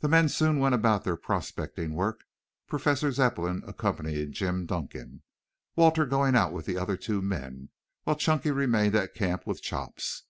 The 0.00 0.08
men 0.08 0.28
soon 0.28 0.58
went 0.58 0.74
about 0.74 1.04
their 1.04 1.16
prospecting 1.16 1.94
work, 1.94 2.24
Professor 2.66 3.12
Zepplin 3.12 3.62
accompanying 3.64 4.32
Jim 4.32 4.66
Dunkan, 4.66 5.22
Walter 5.76 6.04
going 6.04 6.34
out 6.34 6.52
with 6.52 6.66
the 6.66 6.76
other 6.76 6.96
two 6.96 7.22
men, 7.22 7.68
while 8.02 8.16
Chunky 8.16 8.50
remained 8.50 8.96
at 8.96 9.14
camp 9.14 9.46
with 9.46 9.62
Chops. 9.62 10.24